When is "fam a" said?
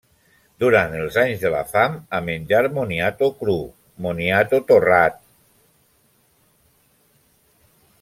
1.73-2.23